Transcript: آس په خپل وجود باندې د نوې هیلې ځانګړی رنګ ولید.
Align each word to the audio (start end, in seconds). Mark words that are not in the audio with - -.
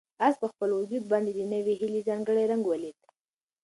آس 0.25 0.35
په 0.41 0.47
خپل 0.51 0.69
وجود 0.79 1.03
باندې 1.11 1.31
د 1.33 1.41
نوې 1.53 1.73
هیلې 1.81 2.01
ځانګړی 2.09 2.43
رنګ 2.51 2.63
ولید. 2.67 2.97